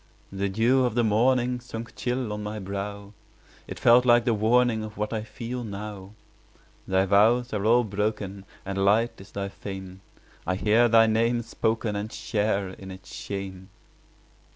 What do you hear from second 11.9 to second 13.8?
15 And share in its shame.